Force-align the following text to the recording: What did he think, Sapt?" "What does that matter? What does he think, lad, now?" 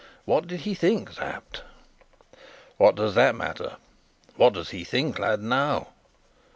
What 0.25 0.47
did 0.47 0.61
he 0.61 0.73
think, 0.73 1.11
Sapt?" 1.11 1.61
"What 2.77 2.95
does 2.95 3.13
that 3.13 3.35
matter? 3.35 3.75
What 4.35 4.53
does 4.53 4.71
he 4.71 4.83
think, 4.83 5.19
lad, 5.19 5.43
now?" 5.43 5.89